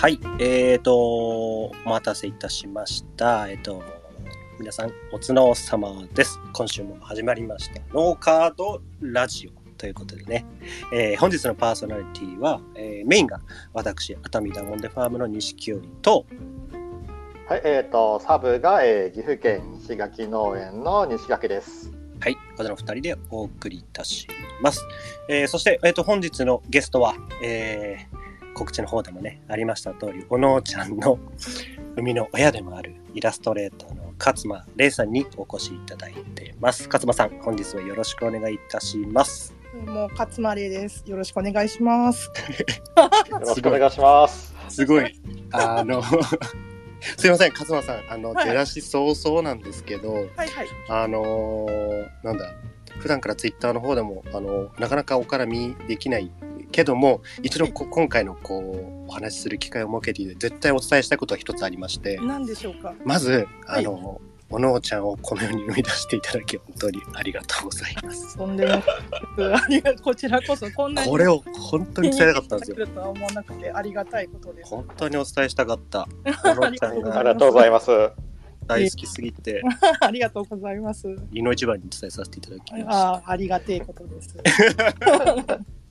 [0.00, 3.48] はい、えーと、お待たせいたしました。
[3.48, 3.82] えっ、と、
[4.60, 6.38] 皆さん、おつの様です。
[6.52, 7.80] 今週も始まりました。
[7.92, 10.46] ノーカードラジオということでね、
[10.92, 13.40] えー本日のパーソナリティは、えーメインが
[13.72, 16.26] 私、熱海ダモンデファームの錦織と、
[17.48, 21.90] はい、えっ、と、サブが、えー岐阜県西垣農園の西垣です。
[22.20, 24.28] はい、こちらの二人でお送りいたし
[24.62, 24.86] ます。
[25.28, 28.27] えーそして、えーと、本日のゲストは、えー
[28.58, 31.20] 告知の方でもね、ありました通り、おのおちゃんの
[31.94, 36.88] 生みの親でもあるイラストレーターの勝間玲さんにお越しいただいています。
[36.88, 39.54] 勝間さん、本日はよろしくお願いいたします。
[39.86, 41.04] もう勝間玲です。
[41.06, 42.32] よろしくお願いします。
[43.30, 44.52] よろしくお願いします。
[44.68, 45.20] すごい、
[45.52, 46.02] あの、
[47.16, 50.48] すいません、勝間さん、あの、はい出だし早々なんですけど、はいはい。
[50.88, 52.52] あのーなんだ、
[52.98, 56.32] 普段からツイッターの方でも、あのなかなかお絡みできない
[56.70, 62.94] けども、一度こ今回のこう、お話しする機会を設けていて、絶対お伝えしたいことは一つありまして、何でしょうか？
[63.04, 68.32] まず、はいあの、おのおちゃんをこのように生み出していただき、本当にありがとうございます。
[68.32, 72.86] そんでもありがこちらこそこんなにこれを本当に伝えたかったんですよ。
[72.86, 74.70] とは思わなくてありがたいことです。
[74.70, 76.08] 本当にお伝えしたかった。
[76.44, 77.90] おのおちゃんありががとうございます。
[78.66, 79.62] 大好きすぎて、
[80.00, 81.08] ありがとうございます。
[81.32, 82.90] いの一番に伝えさせていただきました。
[82.90, 84.36] ああ、ありがてえことです。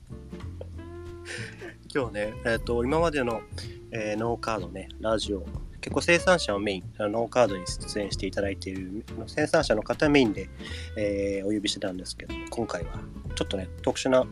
[1.94, 3.42] 今日ね、えっと今までの、
[3.90, 5.44] えーノーカードねラジオ
[5.80, 10.48] 結構生産者をメインノーカードに出演していただいている生産者の方メインで、
[10.96, 13.00] えーお呼びしてたんですけど今回は
[13.34, 14.26] ちょっとね特殊な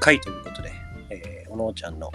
[0.00, 0.72] 回ということで、
[1.10, 2.10] えーおのおちゃんの、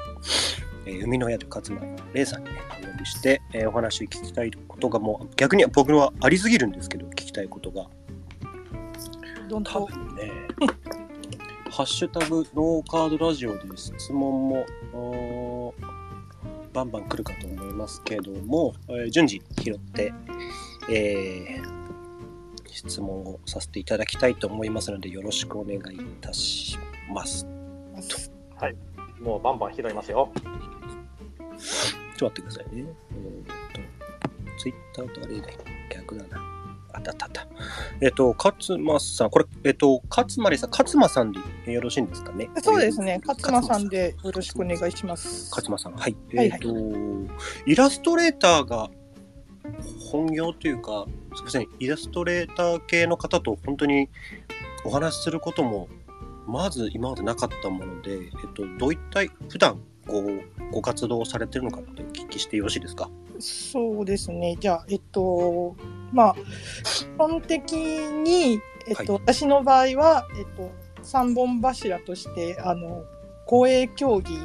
[0.86, 7.88] えー生みの親と勝間玲さんにねお呼びして、えーお話聞きたいことがもう逆に僕はありすぎるんですけど聞きたいことが
[9.50, 9.86] 多どんと。
[9.86, 10.32] 分ね、
[11.72, 15.74] ハッシュタグノーカードラジオで質問も
[16.74, 20.14] バンバン来るかと思いますけども、えー順次拾って、
[20.90, 21.82] えー
[22.74, 25.82] 質問をさせていただきたいと思いますのでよろしくお願いい
[26.20, 26.78] たし
[27.10, 27.48] ます。
[29.22, 30.30] もうバンバン拾いますよ。
[32.18, 32.86] ちょっと待ってくださいね。
[33.12, 33.46] えーっ
[34.56, 35.60] と、ツイッターとあれだよ。
[35.90, 36.51] 逆だな。
[36.94, 37.48] あったあったあった。
[38.02, 41.40] えっと、勝間さん、これ、えっと、勝間でさん、勝間さんで
[41.72, 42.50] よろしいんですかね？
[42.62, 43.22] そうですね。
[43.26, 45.50] 勝間さんでよろしくお願いします。
[45.52, 45.94] 勝間さん。
[45.94, 46.16] はい。
[46.34, 46.74] はいはいえっ、と、
[47.66, 48.90] イラストレーターが
[50.12, 54.10] 本業というか、すみません、イラストレーター系の方と本当に
[54.84, 55.88] お話しすることも、
[56.48, 60.24] まず今までなかったもので、えっと、どういった普段ご
[60.72, 63.10] ご活動をされてるのかってお聞きしてよろしいですか？
[63.40, 64.58] そうですね。
[64.60, 65.76] じゃあ、えっと、
[66.12, 66.36] まあ、
[66.84, 69.22] 基本的に、えっと、はい。
[69.24, 70.72] 私の場合は、えっと、
[71.04, 73.04] 三本柱として、あの、
[73.46, 74.36] 公営競技、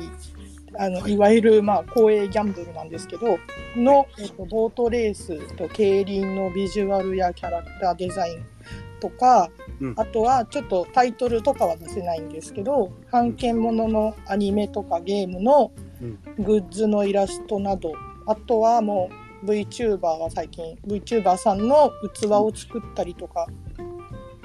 [0.79, 1.13] あの、はい。
[1.13, 3.39] い、わゆる、まあ、公営ギャンブルなんですけど、
[3.77, 8.45] の、えっと、ボートレースと競輪のビジュアルやキャラクターデザイン
[9.01, 9.51] とか、
[9.81, 9.95] うん。
[9.97, 15.73] あとはちょっとタイトルとかは出せないんですけど、版権もののアニメとかゲームの
[16.03, 16.45] うん。
[16.45, 17.93] グッズのイラストなど、
[18.27, 23.47] あとはもう VTuber が最近 VTuber さんの器を作ったりとか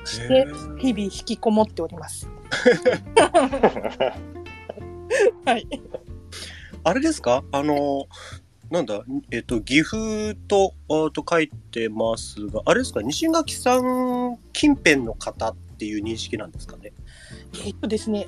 [0.04, 0.46] して
[0.80, 2.28] 日々引きこもっております。
[5.46, 5.68] はい。
[6.84, 7.44] あれですか？
[7.52, 8.08] あの、
[8.70, 13.02] なんだ、えっと、岐阜と、あと書いてますが、あれですか？
[13.02, 16.94] 西垣さん近辺の方っていう認識なんですかね？
[17.66, 18.28] えっとですね、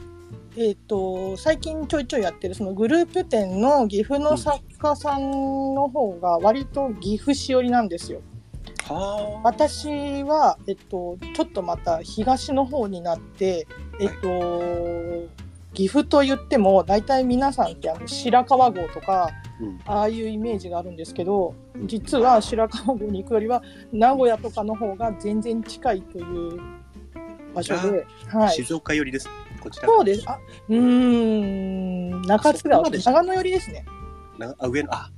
[0.56, 5.32] えっと最近ちょいちょいやってるそのグループ展の岐阜の作家さん
[5.74, 8.22] の方が割と岐阜し寄りなんですよ。
[8.84, 9.42] はあ。
[9.44, 13.68] 私は、えっと、ちょっとまた東の方になって、
[14.00, 15.28] えっと、
[15.74, 21.56] 岐阜と言っても大体皆さんってあの白川郷とかうんああいうイメージがあるんですけど
[21.86, 26.60] 実は白川郷に行くよりは名古屋とかの方が全然近いという
[27.56, 29.30] 場所で、はい、静岡寄りです。
[29.64, 29.88] こちら。
[29.88, 30.38] そうですあ
[30.70, 33.86] うーん中津川長野寄りですね。
[34.38, 35.10] なあ、上の、あ、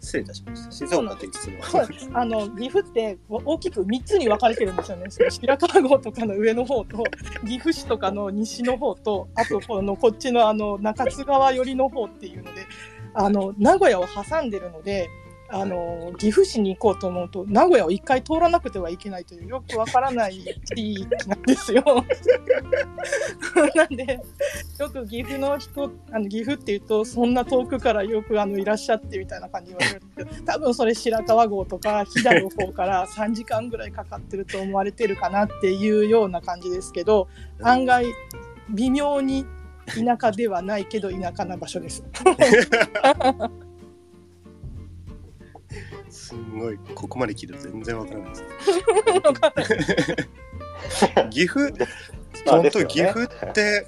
[0.00, 0.72] 失礼いたしました。
[0.72, 2.20] 静岡って実そうは。
[2.20, 5.06] あの岐阜って大きく3つに分かれてるんですよね。
[5.10, 7.04] 白川郷とかの上の方と
[7.46, 12.66] 岐阜市とかの西の方とあとこのこっちのあの中津川寄りの方っていうので
[13.14, 15.08] あの名古屋を挟んでるので。
[15.48, 20.42] あの岐阜市に行こうと思うと名古屋を一回通らなくてはいけないというよくわからない
[20.74, 21.82] 地域なんですよ。
[23.74, 24.20] なんで
[24.78, 37.28] よく岐阜の人あの岐阜っていうとそんな遠くからよくあのいらっしゃってみたいな感じで言われるんですけど多分それ白川郷とか飛騨の方から3時間ぐらいかかってると思われてるかなっていうような感じですけど
[37.62, 38.06] 案外
[38.70, 39.46] 微妙に
[39.86, 42.04] 田舎ではないけど田舎な場所です。
[46.16, 48.44] すんごい、ここまで聞いて全然わからないです。
[51.30, 51.70] 岐阜、
[52.46, 52.86] まあ本当、ね。
[52.86, 53.86] 岐阜って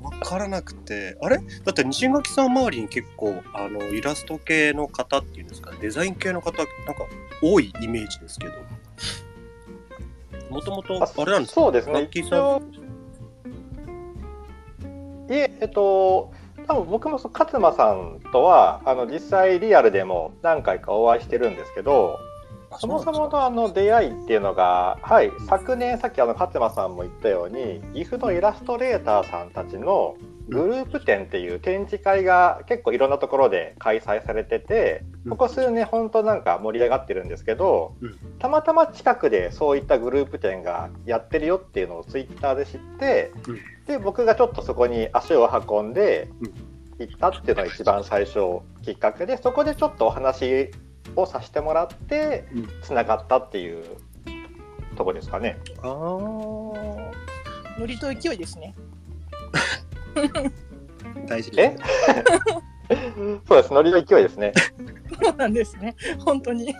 [0.00, 1.38] わからなくて、あれ？
[1.38, 6.70] だって西垣さん周りに結構あのイラスト系の方っていうんですか、デザイン系の方、なんか
[7.42, 8.54] 多いイメージですけど。
[10.50, 11.60] もともと、あれなんですか？
[11.60, 12.08] そうですね。
[15.28, 16.32] いええっと
[16.70, 22.20] 多分僕もそう勝間さんとはあの実際リアルでも何回かお会いしてるんですけど
[22.70, 30.14] あそもそものあの出会いっていうのが、はい、昨年さっきあの勝間さんも言ったように岐阜のイラストレーターさんたちの
[30.50, 38.18] グループ展っていう展示会が結構いろんなところで開催されててここ数年本当なんか盛り上がってるんですけど、うん。
[38.38, 43.58] たまたま近くでそういったグループ展がやってるよっていうのをツイッターで知って、うん。
[43.86, 47.06] で僕がちょっとそこに足を運んでうん。
[47.06, 50.70] 行ったっていうのが一番最初きっかけでそこでちょっとお話
[51.16, 52.68] をさせてもらってうん。
[52.82, 53.84] つながったっていう
[54.96, 55.58] とこですかね。
[55.82, 57.10] あー。
[57.78, 58.74] ノリと勢いですね。
[61.26, 61.76] 大事ですね。
[63.46, 64.52] そうですノリの勢いですね。
[65.22, 65.94] そうなんですね。
[66.18, 66.74] 本当に。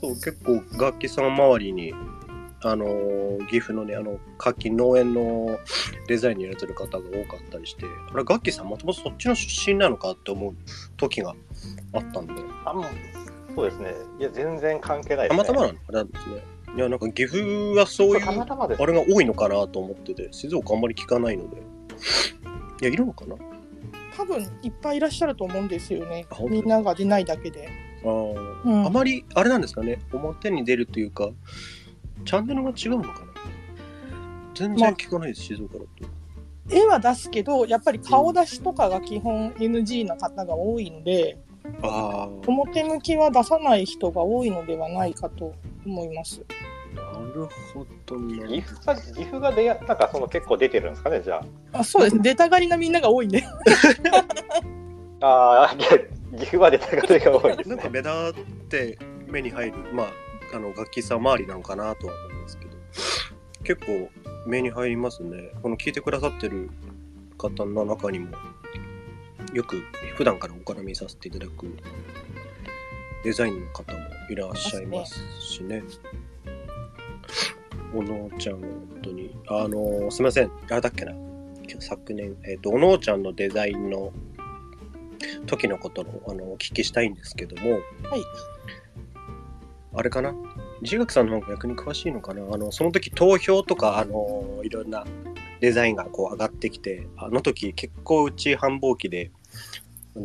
[0.00, 1.92] そう結構楽器さん周りに
[2.62, 5.58] あのー岐阜のねあの楽器農園の
[6.08, 10.54] デザインにやられてる方が多かったりしてあれ楽器さんもともとそっちの出身なのかって思う
[10.96, 11.34] 時が
[11.92, 12.32] あったんで
[12.64, 12.84] あもう
[13.54, 13.94] そうですね。
[14.18, 15.44] いや全然関係ないですね。
[15.44, 16.42] たまたまなんですね
[16.76, 17.42] いやなんか岐阜
[17.78, 21.62] はそういうたまたまですあれが多いのかなと思ってて静岡あんまり聞かないので
[22.80, 23.36] いやいるのかな？
[24.16, 26.26] 多分いっぱいいらっしゃると思うんですよね。
[26.30, 26.48] あ本。
[26.48, 27.68] 当みんなが出ないだけで。
[28.02, 28.86] あー、うん。
[28.86, 29.98] あまりあれなんですかね？
[30.12, 31.30] 表に出るというか
[32.24, 33.26] チャンネルが違うのかな？
[34.54, 35.88] 全然聞かないです、静岡だと。
[36.74, 41.38] 絵は出すけど、やっぱり顔出しとかが基本 NG な方が多いので、
[41.82, 46.42] ああ表向きは出さない人が多いのではないかと思います。
[47.20, 48.46] なるほどな。
[48.46, 52.22] 岐阜が岐阜がでなんかその結構出てるんですかねじゃあそうですね。
[52.22, 53.42] 出たがりなみんなが多いんで。
[55.20, 55.26] あ。
[55.26, 55.76] ああ
[56.36, 57.90] 岐阜は出たがりが多いですなんかね。
[57.90, 60.06] 目立って目に入る、まあ、
[60.54, 62.70] あの楽器さん周りなのかなとは思うんですけど、
[63.64, 64.10] 結構
[64.46, 65.50] 目に入りますね。
[65.62, 66.70] この聞いてくださってる
[67.38, 68.28] 方の中にも、
[69.52, 69.82] よく
[70.14, 71.66] 普段からお絡みさせていただく
[73.24, 73.98] デザインの方も
[74.30, 75.82] いらっしゃいますしね。
[77.92, 79.34] 小野ちゃん、本当に。
[79.48, 80.50] あの、すみません。
[80.70, 81.12] あれだっけな。
[81.80, 84.12] 昨年、えっ、と、小野ちゃんのデザインの
[85.46, 87.82] 時のことのあのお聞きしたいんですけども、はい。
[89.94, 90.34] あれかな
[90.82, 95.04] 自学さんの方が逆に詳しいのかなあの、その時投票とか、あの、いろんな
[95.60, 99.30] デザインがこう上がってきて、あの時結構うち繁忙期で、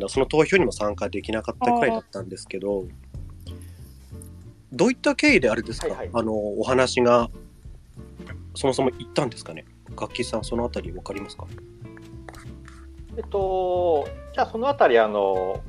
[0.08, 2.86] その投票にも参加できなかったくらいだったんですけど、
[4.72, 6.10] どういった経緯であれですか、はいはい。
[6.12, 7.28] あの、お話が
[8.54, 9.64] そもそも行ったんですかね？
[9.90, 11.46] 楽器さん、そのあたりわかりますか？
[13.16, 15.60] えっとじゃあそのあたりあの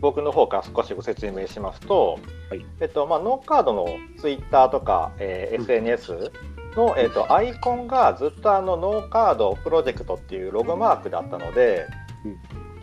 [0.00, 2.18] 僕の方から少しご説明しますと、
[2.50, 2.66] はい。
[2.80, 3.86] えっとまあ、ノーカードの
[4.18, 5.62] ツイッターとか、えーうん。
[5.62, 6.32] SNS
[6.74, 11.86] の、えっと、アイコンがずっとあのノーカードプロジェクトっていうロゴマークだったので、
[12.24, 12.38] うん。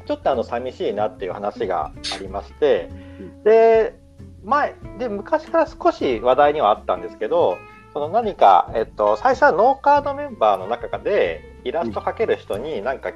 [0.05, 3.43] ちょっとあの寂しいなっていう話がありまして、うん。
[3.43, 4.00] で
[4.43, 7.58] 前で昔から少し話題にはあったんですけど
[7.93, 13.12] その何か、えっと、最初はノーカードメンバーの中でイラスト描ける人に何か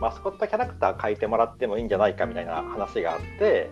[0.00, 3.70] マスコットキャラクター描いてもらってもいいんじゃないかみたいな話があって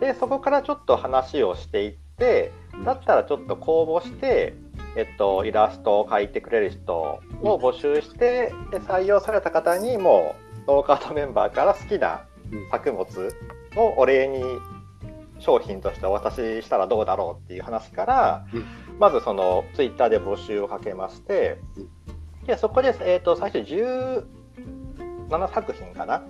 [0.00, 2.52] でそこからちょっと話をしていって
[2.84, 4.54] だったらちょっと公募して、
[4.96, 10.34] えっと、イラストを描いてくれる人を募集してで採用された方にも
[10.66, 12.70] うノーカードメンバーから好きなうん。
[12.70, 13.06] 作物
[13.76, 14.42] をお礼に
[15.44, 18.64] 商品としてお渡ししたらどうだろうっていう話から、うん。
[18.98, 21.58] まずそのツイッターで募集をかけまして、
[22.46, 23.58] でそこで、えー、と最初
[25.28, 26.22] 17作品かな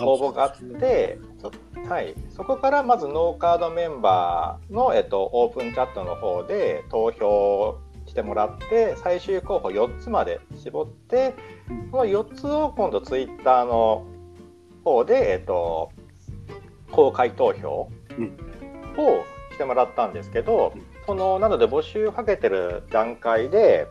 [0.00, 1.50] 応募があって、そ
[1.88, 11.34] はい、そこからまずノーカードメンバーの、えっと、オープンチャットの方で投票してもらって最終候補4つまで絞って
[11.70, 14.06] うんこの4つを今度ツイッターの
[14.84, 15.90] 方で、えっと、
[16.90, 17.97] 公開投票うん
[18.96, 20.82] をしてもらったんですけど、うん。
[21.06, 23.86] そのなので募集をかけてる段階で、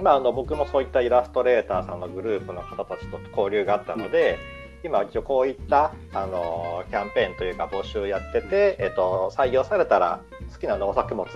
[0.00, 4.38] まあ、あの僕もそういったイラストレーターさんのグループの方たちと交流があったので、
[4.84, 10.20] 今一応こういったあのキャンペーンというか募集やってて、えっと、採用されたら
[10.52, 11.26] 好きな農作物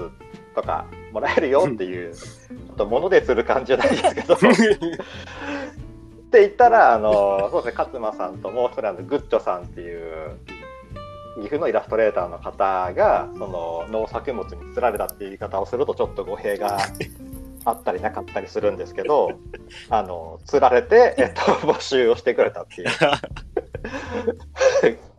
[0.54, 4.34] とかもらえるよっていう、ちょっと物でする感じじゃないですけど。
[6.30, 10.38] って言ったらあのそうですね勝間さんともう一人あのグッチョさんっていう
[11.36, 16.78] 岐阜のイラストレーターの方がその農作物に釣られたっていう言い方をするとちょっと語弊が
[17.64, 19.30] あったりなかったりするんですけど
[19.90, 22.88] あの釣られて、えっと、 募集をしてくれたっていう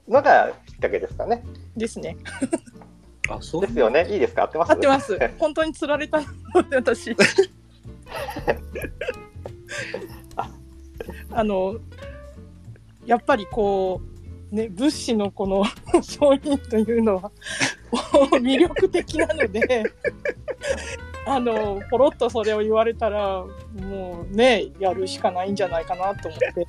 [0.12, 1.44] のがきっかけですかね。
[1.78, 2.18] ですね。
[3.30, 4.08] あ、そうですよね。
[4.12, 4.44] いいですか？
[4.44, 4.72] 合ってます？
[4.72, 5.18] 合ってます。
[5.38, 6.26] 本当に釣られたの
[6.60, 7.16] って私。
[11.34, 11.76] あの
[13.06, 14.11] やっぱりこう
[14.52, 15.64] ね物資のこの
[16.04, 17.32] 商品というのは
[18.42, 19.84] 魅力的なので
[21.26, 23.44] あのポロッとそれを言われたら
[23.76, 26.68] もうねやるしかないんじゃないかなと思って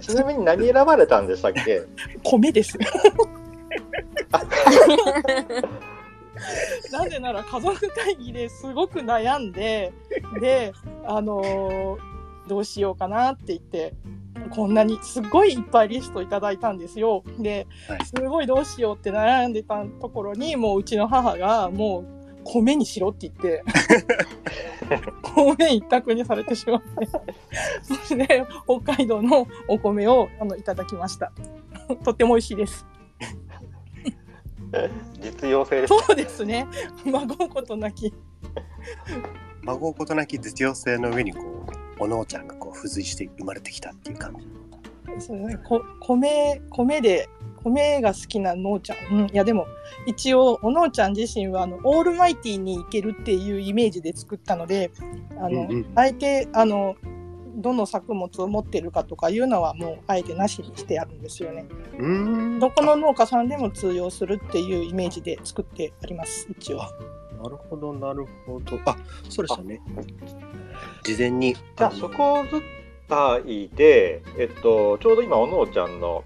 [0.00, 1.82] ちなみに何選ばれたんでしたっけ？
[2.24, 2.76] 米です。
[6.92, 9.92] なぜなら家族会議ですごく悩んで
[10.40, 10.72] で
[11.06, 11.98] あのー
[12.48, 13.94] どうしようかなって言って
[14.54, 23.64] こんなにすごいいっぱいリストいただいたんですよではいすごいどうしようって悩んでたところにもううちの母がもう米にしろって言って
[25.34, 27.06] 米一択にされてしまって
[27.82, 31.32] そして北海道のお米をあのいただきました
[32.04, 32.86] とっても美味しいです
[35.20, 35.88] 実用性です。
[35.88, 36.66] そうですね。
[37.04, 38.12] 孫うことなき。
[39.62, 45.56] 孫うことなき実用性の上にこうおのおちゃんがこう付随して生まれてきたっていう感じそうね。
[45.62, 47.28] こ米米で
[47.62, 49.20] 米が好きなのうちゃん。
[49.20, 49.26] うん。
[49.26, 49.66] いやでも
[50.06, 54.90] 一応おのうちゃん自身はあのオールマイティにいけるっていうイメージで作ったので、
[55.38, 56.96] あの、うんうんあえてあの
[57.54, 61.66] どの作物を持ってるかとかいうのはもうあえてなしにしてあるんですよね。
[62.58, 66.48] どこの農家さんでも通用するっていうイメージで作ってあります。
[66.50, 66.80] 一応。
[67.42, 68.78] なるほどなるほど。
[68.84, 68.96] あ
[69.28, 69.80] そうでしたね。
[71.02, 71.54] 事前に。
[71.54, 72.44] じゃあのそこ
[73.44, 76.24] 伝いで、えっと、ちょうど今おのおちゃんの、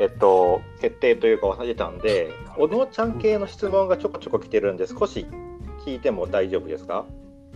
[0.00, 5.26] えっと、決定というか忘れてたんでおのおちゃん系の質問がちょこちょこ来てるんで少し
[5.84, 7.04] 聞いても大丈夫ですか、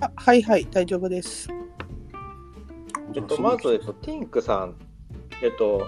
[0.00, 1.48] あはいはい大丈夫です。
[3.14, 4.74] えっと、まず、えっと、ティンクさん、
[5.42, 5.86] えっと、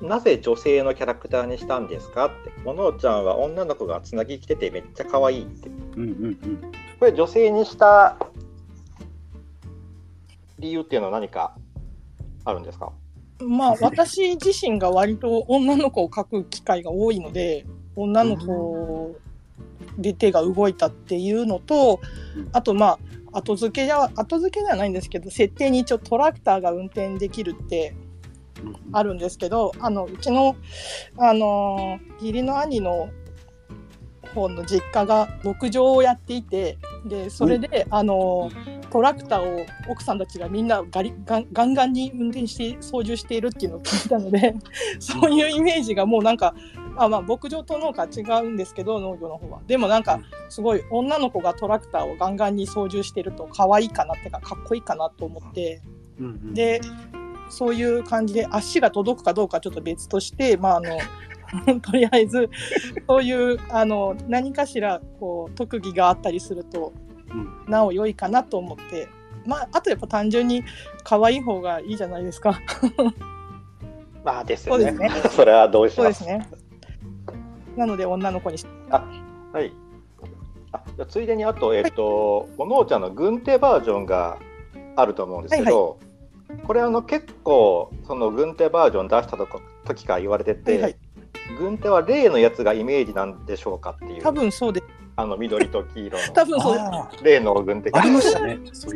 [0.00, 2.52] なぜ女性のキャラクターにしたんですかって。
[2.64, 5.68] おのおちゃんは女の子がつなぎ着ててめっちゃ可愛いって。
[5.68, 6.36] うんうんうん。
[7.00, 8.16] これ女性にした
[10.58, 11.56] 理由っていうのは何か
[12.44, 12.92] あるんですか？
[13.40, 19.16] まあ私自身が割と女の子を描く機会が多いので女の子
[19.98, 22.00] で手が動いたっていうのと
[22.36, 22.48] うん。
[22.52, 22.98] あとま
[23.32, 28.07] あ後付けじゃ後付けではないんですけど設定に一応トラクターが運転できるってうん
[28.92, 30.56] あるんですけどあのうちの
[31.16, 33.10] あの義理の兄の
[34.34, 38.50] 方の実家が牧場をやっていてでそれで、あの
[38.90, 44.54] トラクターを奥さんたちがみんなガリガンガンガンに運転して操縦しているっていうのを聞いたので
[44.98, 46.54] そういうイメージがもうなんか
[46.96, 49.60] あ、まあ、牧場と農家違うんですけど農業の方は。
[49.66, 55.80] でもなんかすごい女の子がトラクターをガンガンに操縦してると可愛いかなってかかっこいいかなと思って。
[56.18, 56.26] うん。
[56.26, 56.54] うん。
[56.54, 56.80] で
[57.48, 60.98] そういう感じで足が届くかどうかちょっと別として、まあ、あの
[61.80, 62.50] とりあえず
[63.06, 66.92] そういうあの何かしらこう特技があったりすると
[67.30, 69.08] うんなお良いかなと思って、
[69.46, 70.64] まあ、あとやっぱ単純に
[71.04, 72.58] 可愛い方がいいじゃないですか。
[74.24, 74.92] まあですよね。
[74.92, 76.04] そね それは同意しま。
[76.04, 76.48] そうですすね。
[77.76, 78.66] なので女の子にし
[79.52, 79.72] はい。
[80.72, 84.38] あじゃあついでにあと、えっと、おのおちゃんの軍手バージョンが
[84.96, 85.98] あると思うんですけど、
[86.64, 90.96] これあの結構その軍手バージョン出したとこ時から言われてて、はいはい。
[91.58, 94.80] 軍手は例のやつがイメージなんでしょうかっていう多分そうで。
[94.80, 94.86] す。
[95.16, 96.24] あの緑と黄色の。
[96.32, 96.74] 多分そう。
[96.74, 96.84] です。
[96.84, 97.90] あ例の軍手。
[97.90, 98.58] ーありましたね。
[98.64, 98.92] 普通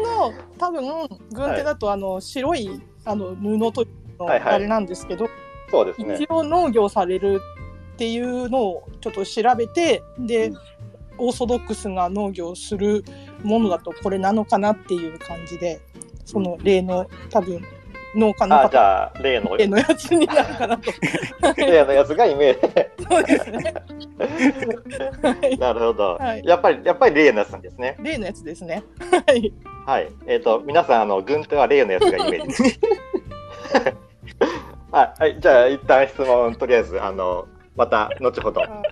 [0.00, 4.54] の多分軍手だとあの白いあの布というのはいはい。
[4.54, 5.28] あれなんですけど、
[5.70, 6.14] そうですね。
[6.14, 6.26] 一。
[6.28, 7.40] 応農業される
[7.94, 10.58] っていうのをちょっと調べてで、うん。
[11.20, 13.04] オーソドックスな農業をする
[13.42, 15.80] ものだとこれなのかなっていう感じで
[16.24, 17.64] その例の多分
[18.14, 20.92] 農家のあじ方ゃあ例の例のやつになるかなと
[21.56, 23.06] 例のやつがイメージ。
[23.08, 23.74] そうですね、
[25.22, 27.96] はい、なるほど、はいやっぱりやっぱり例のやつなんですね。
[28.00, 29.52] 例のやつですねはい
[29.86, 30.08] はい。
[30.26, 32.80] えっ、と皆さんあの軍手は例のやつがイメージです。
[34.90, 37.46] はい、はい、じゃあ一旦質問とりあえずあの
[37.76, 38.62] また後ほど。
[38.62, 38.82] あ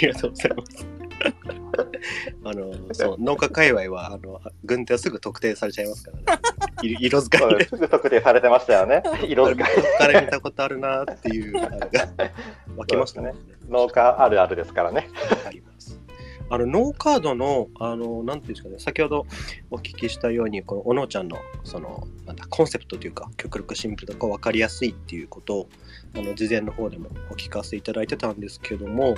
[0.00, 0.97] りがとうございます。
[2.44, 6.42] あの、そう、農家界隈は、あの、軍手はすぐ特定されちゃいますからね。
[6.82, 9.02] い色使いすぐ特定されてましたよね。
[9.26, 9.98] 色使い。
[9.98, 11.88] から見たことあるなっていう、あれが、
[12.76, 13.32] 湧きましたね。
[13.68, 15.08] 農家あるあるですからね。
[15.46, 15.98] あります。
[16.50, 19.26] あのノーカードの、あの、なんていうんですかね、先ほど
[19.70, 25.68] お聞きしたように、このおのちゃんの、その、なんだ、コンセプトというか、極力シンプルとか分かりやすいっていうことを、
[26.18, 29.14] あの、事前の方でもお聞かせいただいてたんですけども、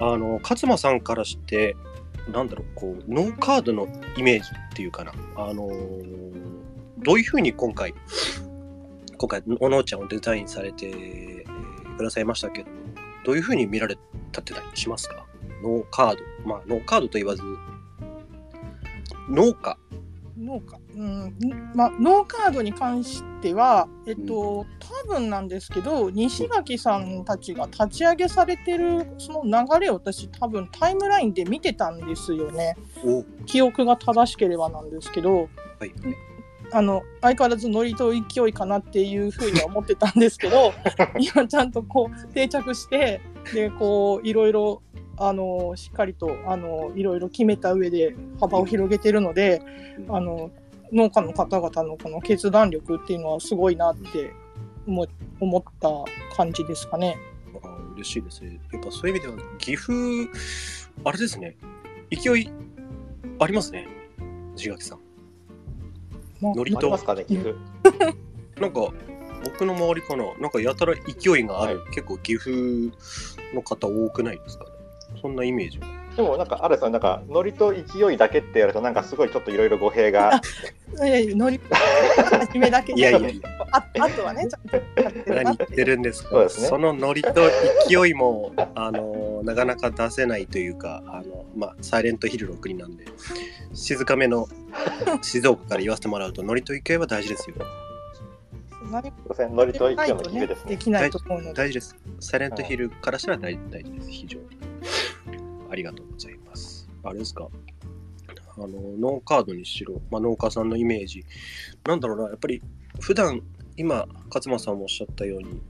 [0.00, 1.76] あの、勝間さんからして、
[2.30, 5.68] なんだろう、こう、ノーカードのイメージっていうかな、あの
[6.98, 7.94] どういうふうに今回、
[9.16, 11.46] 今回、おのちゃんをデザインされて、
[11.96, 12.68] くださいましたけど、
[13.24, 13.96] どういうふうに見られ
[14.32, 15.26] たってたりしますか？
[15.62, 16.48] ノーカード。
[16.48, 17.42] まあ、ノーカードと言わず、
[19.28, 19.78] 農家。
[20.42, 20.78] 農家。
[20.96, 21.34] うん。
[21.74, 32.76] まあ、ノーカードに関しては、えっと、多分なんですけど、西垣さんたちが立ち上げされてる、その流れを私、多分タイムラインで見てたんですよね。
[33.04, 35.92] お記憶が正しければなんですけど、はい
[36.74, 40.72] あの相変わらずノリと勢いかなっていうふうには思ってたんですけど
[41.20, 43.20] 今ちゃんとこう定着して
[43.52, 44.82] でこういろいろ
[45.28, 49.62] あのしっかりとあのいろいろ決めた上で幅を広げてるので
[50.08, 50.50] あの
[50.92, 54.32] 農家の方々のこの決断力っていうのはすごいなって
[54.86, 55.06] 思
[55.40, 55.88] 思った
[56.36, 57.16] 感じですかね。
[57.62, 58.60] あ嬉しいですね。
[58.72, 59.92] やっぱそういう意味では、岐阜、
[61.04, 61.56] あれですね、
[62.10, 62.50] 勢い
[63.38, 63.86] ありますね、
[64.56, 64.98] 地垣さん。
[66.40, 67.54] まあノリとあります、かね、岐阜。
[68.60, 68.92] なんか、
[69.44, 72.50] 僕の周りかな、なんかやたら勢いがある、は結構岐阜
[73.54, 74.64] の方多くないですか？
[74.64, 74.70] ね。
[75.22, 75.80] そんなイメージ。
[76.16, 80.40] でもなんか、あれですよ、なんか、ノリと勢いだけってやると、なんかすごいちょっといろいろ語弊が。
[81.02, 81.58] いやいやノリ
[82.38, 87.32] 初めだけいやいやいや、ああとはねちゃんとやってるな何言ってるんですかそうですねのノリと
[87.88, 93.06] 勢いも、あの、なかなか出せないというか、あの、まあ、サイレントヒルの国なんで、
[93.72, 94.48] 静かめの
[95.22, 97.56] 静岡から言わせてもらうと、ノリと勢いは大事ですよ。
[98.90, 100.70] 何すいません、ノリと勢いの岐ないとね阜ですね。
[100.70, 101.54] できないと思うので。
[101.54, 101.96] 大事です。
[102.20, 104.61] サイレントヒルからしたら大大事です、非常に。
[105.72, 106.86] ありがとうございます。
[107.02, 107.48] あれですか？
[108.58, 111.24] あの、ノーカードにしろ、まあ、農家さんのイメージ。
[111.86, 112.60] なんだろうな、やっぱり、
[113.00, 113.42] 普段、
[113.78, 115.62] 今、勝間さんもおっしゃったように、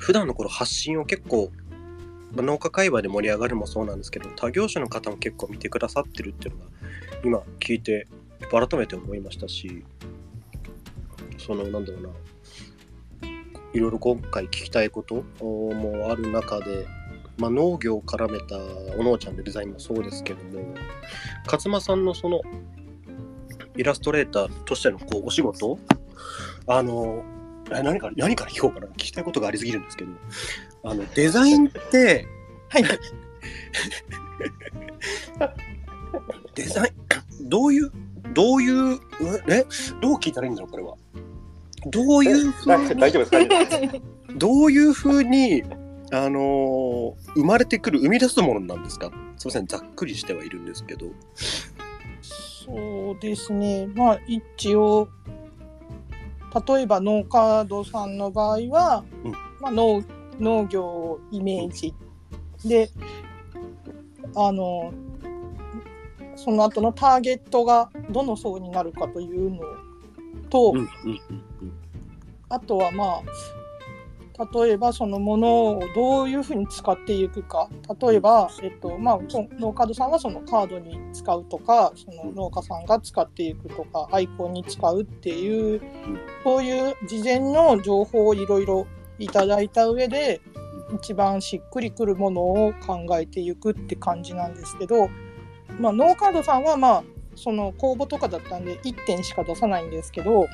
[0.00, 1.52] 普段のこの発信を結構、
[2.34, 6.70] まあ、農家界隈で盛り上がるもそうなんですけど、他業種の方も結構見てくださってるっていうのが、
[7.24, 8.08] 今聞いて、
[8.50, 9.84] 改めて思いましたし、
[11.38, 12.08] その、なんだろうな、
[13.72, 16.88] いろいろ今回聞きたいこともある中で、
[17.38, 18.56] まあ、農業を絡めた
[18.98, 20.74] おのおちゃんのデザインもそうですけども
[21.46, 22.40] 勝間さんのその
[23.76, 25.78] イラストレーターとしてのこうお仕事
[26.66, 27.22] あの
[27.70, 30.10] え何から何から聞こうかな聞きたいことがありすぎるんですけど
[30.84, 32.26] あのデザインって
[32.68, 32.84] はい。
[36.54, 37.92] デザインどういう
[38.34, 38.98] どういう
[39.48, 39.64] え
[40.00, 40.96] どう聞いたらいいんだろうこれは
[41.86, 44.02] どういうふう大に
[44.36, 45.62] どういうふうに、
[46.10, 49.10] あのー生まれてくる、生み出すものなんですか？
[49.36, 51.06] すみません、ざっくりしてはいるんですけど。
[52.22, 53.86] そうですね。
[53.94, 55.08] まあ一応
[56.66, 60.02] 例えば農家堂さんの場合は、うんまあ農
[60.40, 61.94] 農業をイメージ
[62.64, 62.90] で、
[64.36, 64.92] あの
[66.36, 69.60] その後のターゲットがどの層になるかというの
[70.48, 70.88] と、うんうん
[72.50, 73.22] あとはまあ
[74.52, 77.68] 例えばそのものをどういうふうに使っていくか。
[78.00, 85.80] 例えば、えっとまあ、そ農家さんはそのカードに使うとかその農家さんが使っていくとかアイコンに使うっていう
[86.44, 88.86] そういう事前の情報をいろいろ
[89.18, 90.40] いただいた上で
[90.94, 95.08] 一番しっくりくるものを考えていくって感じなんですけど、
[95.80, 100.48] まあ、ノーカードさんはまあその公募とかだったんで1点しか出さないんですけど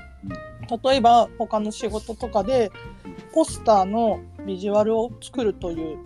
[0.83, 2.73] 例えば他の仕事とかで
[3.33, 5.99] ポスターのビジュアルを作るという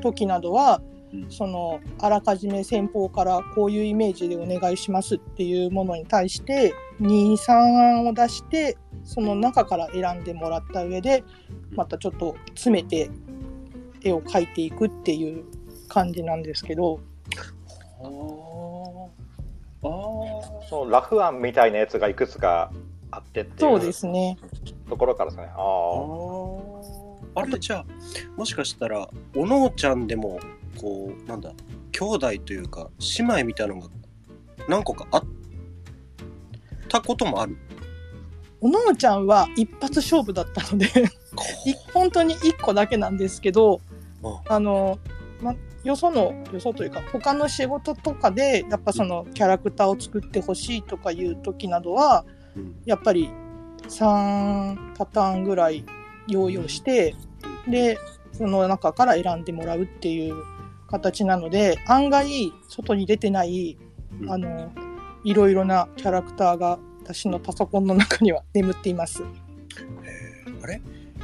[0.00, 0.80] 時などは
[1.12, 11.24] うんそのあらかじめ先方からこういうイメージでお願いしますっていうものに対して23案を出してその中から選んでもらった上で
[11.72, 13.10] またちょっと詰めて
[14.02, 15.44] 絵を描いていくっていう
[15.88, 17.00] 感じなんですけど。
[19.80, 19.88] ああ
[20.68, 22.72] そのラフ案みたいなやつがいくつか
[23.10, 24.38] あってっていそうですね。
[24.88, 25.48] ところからですね。
[25.48, 25.60] ああ
[27.34, 27.40] あ。
[27.40, 27.84] あれじゃあ
[28.36, 30.40] もしかしたらおのおちゃんでも
[30.80, 31.52] こうなんだ
[31.92, 33.88] 兄弟というか姉妹みたいなのが
[34.68, 35.24] 何個かあっ
[36.88, 37.56] たこともある？
[38.60, 43.80] おのおちゃんは一発勝負だったのでい 本当に1個だけなんですけど
[44.24, 44.98] ああの、
[45.40, 52.37] ま、よそのよそというか他の仕事とかでやっぱそのキャラクターを作ってほしいとかいう時などはうん
[52.84, 53.30] やっぱり
[53.88, 55.84] 3パターンぐらい
[56.26, 57.14] 用意をして
[57.68, 57.98] で
[58.32, 60.34] その中から選んでもらうっていう
[60.88, 63.78] 形なので案外外に出てない
[64.20, 64.30] うん。
[64.30, 64.72] あの
[65.24, 69.22] いろいろなキャラクターが私のパソコンの中には 眠っています。
[70.62, 70.80] あれ？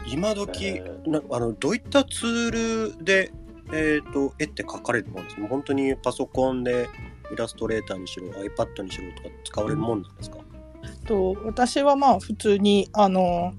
[0.06, 3.32] 今時、えなあのどういったツールで、
[3.72, 6.88] えー、と絵って描かれるもんですか本当にパソコンで
[7.32, 10.38] イラストレーターにしろ iPad にしろとか使われるもんなんですか、
[11.04, 13.52] と私はまあ普通にあの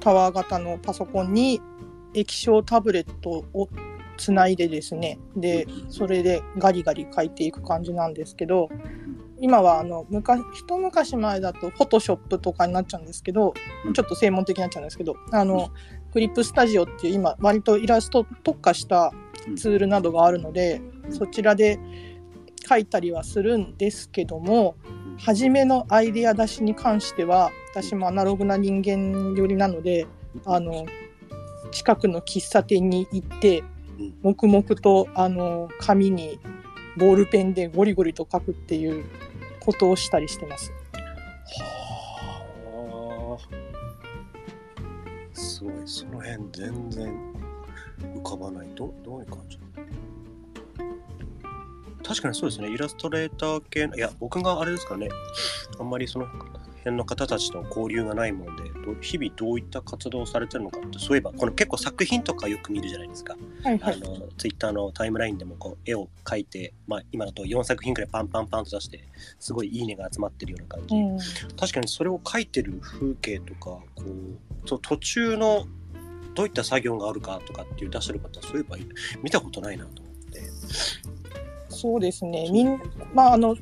[0.00, 1.60] タワー型のパソコンに
[2.14, 3.68] 液晶タブレットを
[4.16, 8.68] つないでですねでそれでガリガリ書いていく感じなんですけど
[9.38, 13.52] 今はあの昔一昔前だとフォトショップとかになっちゃうんですけど
[13.84, 13.92] うん。
[13.92, 15.70] ちょっと専門的になっちゃうんですけどあの
[16.12, 19.12] クリップスタジオっていう今割とイラスト特化した
[19.56, 21.78] ツールなどがあるのでそちらで
[22.66, 24.76] 書いたりはするんですけども
[25.18, 30.06] 初めのアイデア出しに関しては私もアナログな人間寄りなので
[30.44, 30.86] あの
[31.70, 33.64] 近くの喫茶店に行って
[33.98, 34.14] うん。
[34.22, 36.38] 黙々とあの紙に
[36.96, 39.04] ボールペンでゴリゴリと書くっていう
[39.60, 40.72] ことをしたりしてます。
[41.60, 43.66] はあ。
[45.34, 45.74] すごい。
[45.84, 47.34] その辺全然
[48.14, 48.68] 浮かばない。
[48.74, 49.58] どどういう感じ
[52.06, 52.68] 確かにそうですね。
[52.70, 55.08] イラストレーター系のいや僕があれですかね。
[55.78, 56.26] あんまりその
[56.78, 63.36] 辺の方たちと交流がないもんでど日々どういった活動をされてるのかってそういえばこの結構作品とかよく見るじゃないですか。
[63.64, 63.94] はいはい。
[63.94, 69.00] あのツイッターのタイムラインでもこう絵を描いて、まあ、今だと4作品くらいパンパンパンと出して
[69.40, 75.66] すごいいいねが集まってるような感じ、うん、確かにそれを描いてる風景とかこうと途中の
[76.36, 78.76] どういった作業があるかとかっていう出してる方そういえば
[79.22, 80.42] 見たことないなと思って
[81.76, 82.48] そうですね。
[82.50, 82.80] みん
[83.14, 83.54] まああの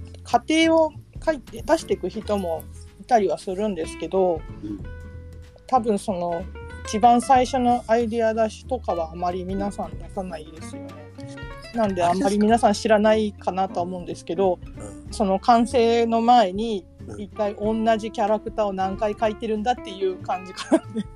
[0.47, 0.93] 家庭を
[1.25, 2.63] 書いて出していく人も
[3.01, 4.83] いたりはするんですけど、うん
[5.67, 6.45] 多分その
[6.87, 10.89] 一番最初のアイデア出しとかはあまり皆さん出さないですよね。
[11.75, 21.07] なんであんまり皆さん知らないかなとは思うんですけど、うんその完成の前にうん一体同じキャラクターを何回描いてるんだっていう感じかなね。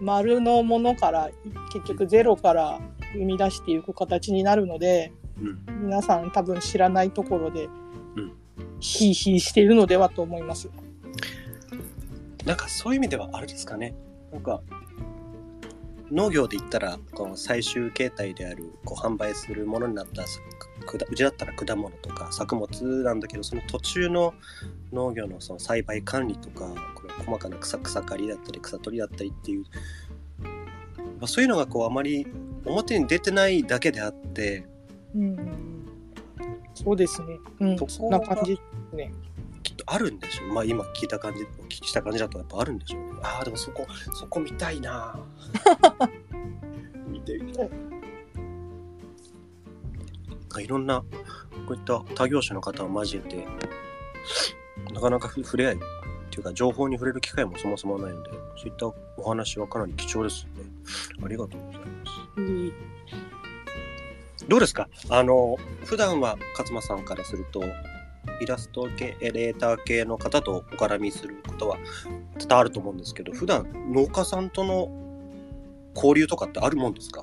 [0.00, 1.30] 丸のものから
[1.72, 2.80] 結局ゼロから
[3.16, 5.84] 生み出していく形になるのでうん。
[5.86, 7.68] 皆さん多分知らないところで
[8.16, 8.32] うん。
[8.80, 10.70] ヒーヒーしているのではと思います。
[12.44, 13.94] なんかそういう意味ではあれですかね。
[14.32, 14.60] なんか
[16.10, 24.34] 農業で言ったらこの最終形態であるこう販売するものになったうちだったら果物とか作物なんだけどその途中の
[24.92, 29.64] 農業のその栽培管理とかこの細かな草草刈りだったり草取りだったりっていう
[31.18, 32.26] まあそういうのがこうあまり
[32.66, 34.66] 表に出てないだけであって。
[35.14, 35.86] うん、
[36.74, 37.38] そうですね。
[37.60, 37.78] うん。
[37.88, 39.12] そ、んな感じですね。
[39.62, 40.52] きっとあるんでしょう。
[40.52, 43.10] まあ今聞いた感じお聞きした感じだとやっぱあるんでしょうね。
[43.22, 45.18] ああでもそこそこ見たいな。
[47.08, 47.70] 見てみたい。
[50.62, 51.06] いろんなこ
[51.70, 53.46] ういった他業種の方を交えて
[54.92, 55.78] なかなかふ触れ合いっ
[56.30, 60.64] ていうか情報に触れる機会もそもそもないのでそういったお話はかなり貴重ですね。
[61.24, 62.72] ありがとうございますうん。
[64.48, 64.88] どうですか？
[65.08, 67.62] あの普段は勝間さんからすると
[68.40, 71.78] イラスト系レーター系の方とお絡みすることは
[72.38, 74.88] 多々あると思うんですけど普段農家さんとの
[75.94, 77.22] 交流とかってあるもんですか？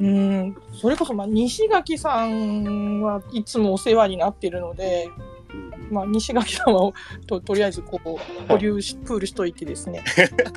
[0.00, 5.08] うん、それこそまあ西垣さんはいつもお世話になっているので、
[5.52, 5.88] うん。
[5.90, 6.92] まあ、西垣さんは
[7.26, 10.02] ととりあえずこう保留しプールしといてですね。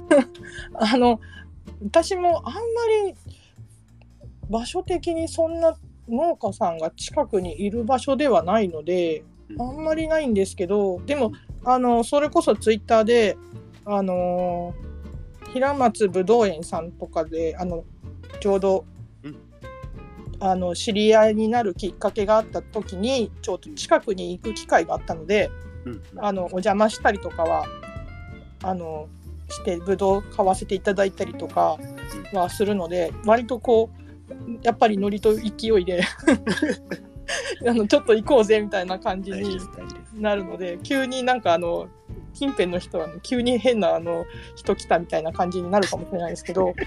[0.74, 1.20] あの
[1.84, 2.60] 私もあんま
[3.06, 3.16] り
[4.50, 5.78] 場所的にそんな
[6.10, 9.62] 農家さんが近くにいる場所ではないのでうん。
[9.62, 11.32] あんまりないんですけどでも
[11.64, 13.38] あのそれこそツイッターで
[13.86, 14.74] あの
[15.54, 17.84] 平松ぶどう園さんとかであの
[18.40, 18.86] ちょうど、
[19.24, 19.38] うん。
[20.40, 25.50] あの知り合いになるきっかけがあった時にちょっと近くに行く機会があったので
[25.86, 26.02] うん。
[26.18, 27.66] あのお邪魔したりとかは
[28.64, 29.08] あの
[29.50, 31.78] してぶどう買わせていただいたりとか
[32.34, 36.04] はするので割とこうやっぱりノリと勢いで
[37.68, 39.58] あのちょっと行こうぜみたいな感じに
[40.16, 41.88] なるので急になんかあの
[42.38, 46.76] 近辺の人は、急に変なあの人来たみたいな感じになるかもしれないですけど。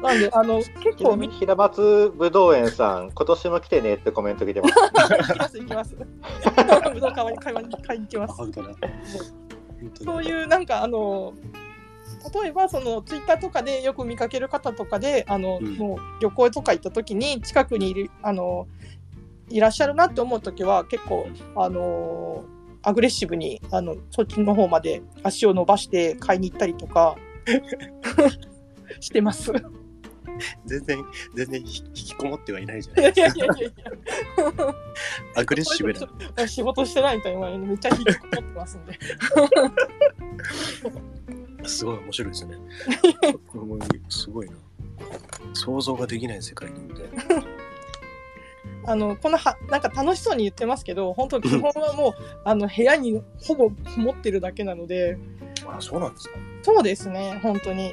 [0.00, 4.74] なんであの結構平松ぶどう園さん、今年も来てねってコメント来てます。
[4.74, 4.90] 行
[5.34, 5.96] きます行きます。
[5.96, 8.34] ぶどう買いに買いに買いに行きます
[10.02, 11.34] そういうなんかあの
[12.42, 15.76] 例えばそのツイッターとかでよく見かける方とかであの、うん。
[15.76, 18.66] もう旅行とか行った時に近くにいるあの
[19.48, 22.44] いらっしゃるなって思う時は結構あの
[22.82, 27.16] アグレッシブにあのそっちの方まで足を伸ばして買いに行ったりとか
[29.00, 29.52] してます。
[30.38, 33.46] い 全然、全然ひ引きこもってはいないじゃないやいですか。
[33.46, 33.92] やいやいや
[35.36, 36.00] アグレッシブな。
[36.36, 36.48] や。
[36.48, 38.98] 仕事してないと今めっちゃ引きこもってますんで。
[41.68, 42.56] すごい面白いですね。
[44.08, 44.56] すごいな。
[45.52, 46.94] 想像ができない世界なんで。
[48.88, 55.18] あのこのはなんか楽しそうに言ってますけど本当基本はもうあの部屋にほぼ持ってるだけなので
[55.66, 56.36] あ、そうなんですか。
[56.62, 57.92] そうですね本当に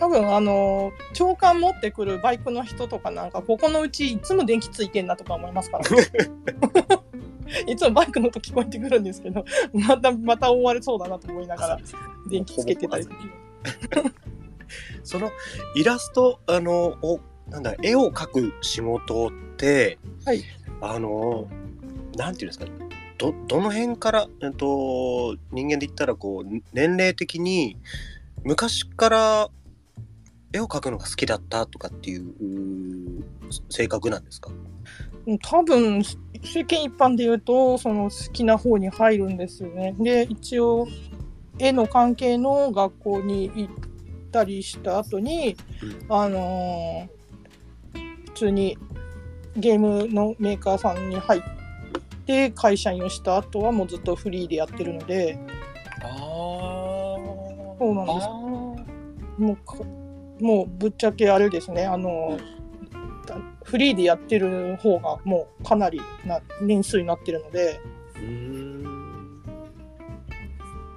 [0.00, 5.84] 多分あの長官持ってくるバイクの人とかなんかここのうちいつも電気ついてんなとか思いますから、
[7.66, 11.78] いつもバイクの音聞こえてくるんですけどまたまた追われそうだなと思いながら
[12.30, 13.06] 電気つけてたり
[15.04, 15.30] その
[15.74, 20.44] イラスト、あの、おなんだ、絵を描く仕事って、はい。
[20.80, 21.48] あの、
[22.16, 22.66] なんていうんですか、
[23.18, 27.76] ど、どの辺から、えっと、人間で言ったら、こう、年齢的に、
[28.44, 29.50] 昔から
[30.52, 32.24] 絵を描くのが好きだったとかっていう、
[33.68, 34.50] 性格なんですか？
[35.26, 39.94] うん多分世間一般で言うとその好きな方に入るんですよね。
[39.98, 40.88] で一応
[41.58, 43.74] 絵の関係の学校に行っ
[44.32, 45.56] たりした後に、
[46.08, 47.20] あのー
[48.26, 48.78] 普通に
[49.56, 51.42] ゲームのメーカーさんに入っ
[52.24, 55.38] て会社員をした後はもうずっとフリーでやってるので。
[56.02, 56.08] ああ。
[56.08, 58.28] そうなんです。
[59.42, 59.74] もうか
[60.40, 61.86] もうぶっちゃけあれですね。
[61.86, 62.38] あの
[63.26, 67.80] だフリーでやってる方がもうかなりな年数になってるので。
[68.16, 68.50] う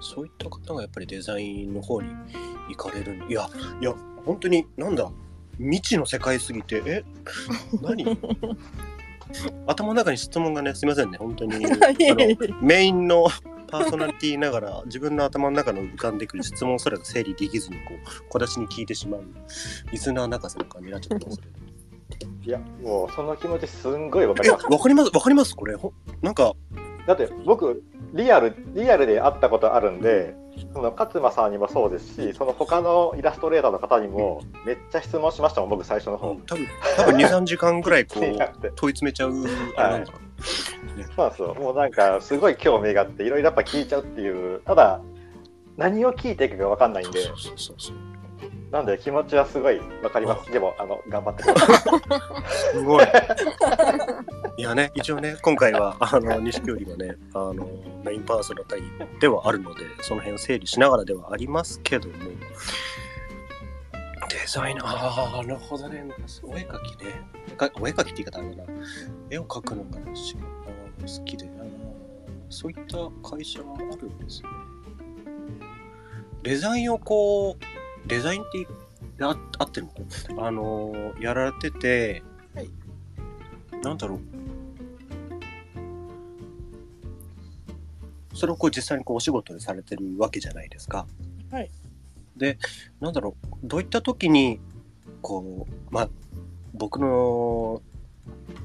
[0.03, 2.09] そういった方がやっぱりデザインの方に
[2.69, 3.49] 行かれるんいや
[3.81, 3.93] いや
[4.25, 5.09] 本当になんだ。
[5.57, 7.03] 未知の世界すぎてえ？
[7.81, 8.05] 何？
[9.67, 11.65] 頭の中に質問がねすいませんね本当に。
[12.61, 13.27] メインの
[13.73, 19.23] パーソナリティながら自分の頭の中の浮かんでくる質問すらが整理できずにこう小出しに聞いてしまう。
[19.91, 21.39] リスナー泣かせの感じになっちゃってます。
[21.39, 24.65] けどいや、もうその気持ちすんごいわかりえます。
[24.67, 25.73] わかりますわかりますこれ。
[25.75, 26.53] ほなんか
[27.07, 27.83] だって僕、
[28.13, 30.35] リアル、リアルで会ったことあるんで、
[30.73, 36.35] その勝間さんにもそうですし、その他のイラストレーターの方にもめっちゃ質問しましたもん、僕最初の方。
[36.47, 39.33] 多分多分23時間ぐらいこう問 い詰めちゃう
[39.77, 40.23] あれなんだろう
[41.03, 41.55] そうなんですよ。
[41.55, 44.59] もうなんか、すごい興味があって、いろいろやっぱ聞いちゃうっていう。
[44.61, 45.01] ただ、
[45.77, 47.95] 何を聞いていくかわかんないんで、そうそうそうそう
[48.71, 50.51] なんで気持ちはすごいわかります。
[50.51, 52.73] でも、あの、頑張ってください。
[52.73, 53.05] すごい。
[54.55, 57.67] いやね、一応ね、今回は、 あの、錦織がね、あの、
[58.03, 62.13] メインパーソナリティではあるので、その辺を整理しながらではありますけども、
[64.29, 66.05] デザイナー、ああ、なるほどね、
[66.43, 67.21] お絵描きね。
[67.57, 68.63] かお絵描きって言い方あるな。
[69.29, 71.49] 絵を描くのがしあー好きで、
[72.49, 74.49] そういった会社があるんですね。
[76.43, 78.67] デザインをこう、デザインって
[79.21, 79.87] あ合ってる
[80.37, 80.45] の？
[80.45, 82.69] あのーやられてて、はい
[83.81, 84.19] なんだろう。
[88.33, 91.05] それをこう実際にこうお仕事でされてるわけじゃないですか。
[91.51, 91.69] はい。
[92.35, 92.57] で、
[92.99, 93.57] なんだろう。
[93.63, 94.59] どういった時に、
[95.21, 96.09] こう、まあ、
[96.73, 97.81] 僕の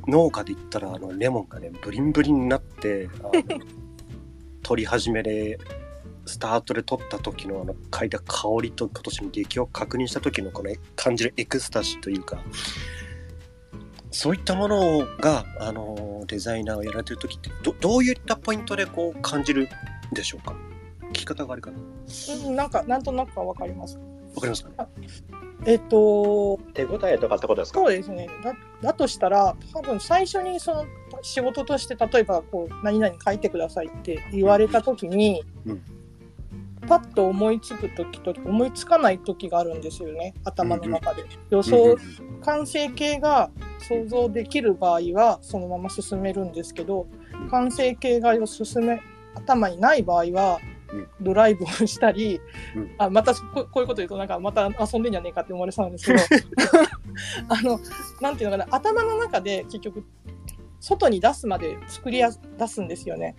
[0.07, 3.33] 農家で言ったら、あの、レモンがね、ブリンブリンになって、あの
[4.63, 5.59] 取り始めで、
[6.29, 12.39] スタートで取った時のあの嗅いだ香りと今年の出来を確認した時のこの感じるエクスタシーというか
[14.11, 19.69] そういったものがあのデザイナーをやられてる時ってどどういったポイントでこう感じる
[20.11, 20.55] んでしょうか？
[21.11, 21.79] 聞き方があるかな？
[21.79, 23.97] うんなんかなんとなくはわかります。
[23.97, 24.03] わ
[24.41, 25.09] かりますかね？
[25.67, 27.81] えっと手応えとかってことですか？
[27.81, 28.29] そうですね。
[28.43, 30.85] だだとしたら、多分最初にその
[31.23, 35.83] 仕事として、例えばこう、何々書いてくださいって言われたときに、うん
[36.89, 41.25] パッと思いつくときと思いつかないときがあるんですよね、頭の中で。
[41.51, 41.97] 予想、
[42.43, 47.07] 完成形が想像できる場合は、そのまま進めるんですけど、
[47.51, 49.01] 完成形が進め、
[49.35, 50.59] 頭にない場合は
[50.93, 52.41] うん、ドライブをしたり、
[52.75, 52.91] うん。
[52.99, 56.21] あまたここういうこと言うとなんかまた遊んでんじゃねえかって思われそうなんですけど。
[57.49, 57.81] あの
[58.21, 60.05] なんていうのかな頭の中で結局
[60.81, 63.37] 外に出すまで作りや出すんですよね。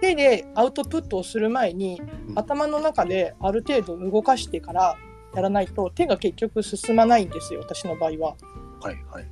[0.00, 2.38] 手でアウトプットをする前にうん。
[2.38, 4.96] 頭の中である程度動かしてから
[5.34, 8.36] やらないと手が結局進まないんですよ私の場合は。
[8.80, 9.24] はいはいはい。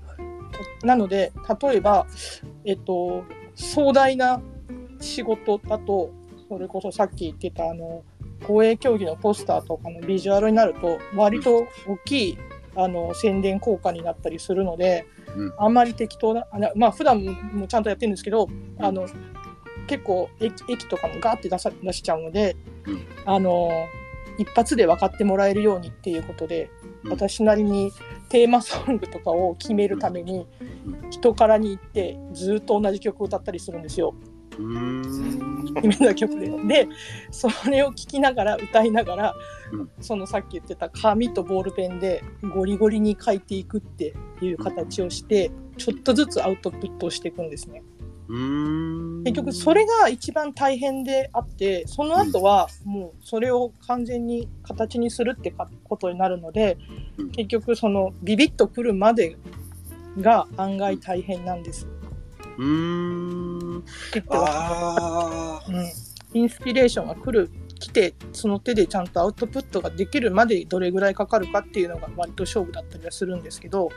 [0.87, 2.07] なので例えば、
[2.65, 3.25] えっと、
[3.55, 4.41] 壮大な
[5.01, 6.11] 仕事だと
[6.49, 8.05] それこそさっき言ってたあの
[8.47, 12.39] 公営競技のポスターとかのビジュアルになると割と大きい
[12.75, 15.53] あの宣伝効果になったりするので、うん。
[15.59, 19.07] あんまり適当なあのまあ普段もちゃんとやってるんですけどあの
[19.87, 23.07] 結構駅駅とかもガーって出さ出しちゃうので、うん。
[23.25, 23.71] あの
[24.39, 26.71] 一発で分かってもらえるようにっていうことで、
[27.05, 27.11] うん。
[27.11, 27.93] 私なりに
[28.29, 30.47] テーマソングとかを決めるために、
[31.11, 34.15] 人からに行ってずっと同じ曲を歌ったりするんですよ。
[34.57, 36.87] 決めた曲で。
[36.87, 36.89] で
[37.31, 39.35] それを聴きながら歌いながら、
[39.73, 42.23] うんそのさっき言ってた紙とボールペンで
[42.55, 47.83] ゴリゴリに書いていくっていう形をして、ちょっとずつアウトプットをしていくんですね。
[48.29, 56.79] 結局それが一番大変であってその後はもうそれを完全に形にするってかことになるので
[57.19, 59.37] うん結局そのビビッとくるまで
[60.19, 61.89] が案外大変なんです。
[62.59, 63.79] うーん。
[63.79, 65.71] って言ってはああ。
[65.71, 73.89] うん、インスピレーションが来る来てその手でちゃんとアウトプットができるまでどれぐらいかかるかっていうのが割と勝負だったりはするんですけど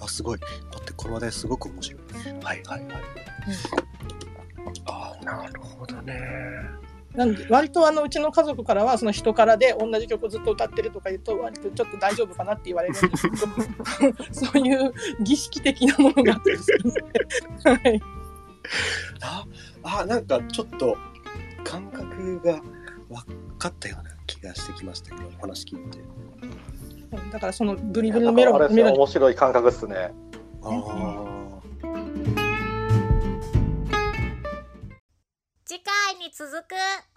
[0.00, 0.38] あ、すごい。
[0.38, 2.02] 待って、この話題すごく面白い。
[2.42, 2.90] はいはいはい。
[4.86, 6.16] ああ、なるほどね。
[7.16, 17.02] なんで割とあのうちの家族からはその人からで同じ曲ずっと歌ってるとか言うと割とちょっと大丈夫かなって言われるんですけど そういう儀式的なものがあったりするので、
[17.64, 18.02] はい、
[19.22, 19.46] あ、
[20.00, 20.96] あ、なんかちょっと
[21.64, 22.60] 感覚が
[23.08, 25.98] 分かったような気がしてきましたけど、お話聞いて。
[27.32, 30.12] だからそのブリいブリのメロやだからあれですねメロディ面白い感覚っすね。
[30.62, 31.35] ああ。
[35.68, 37.15] 次回に続く。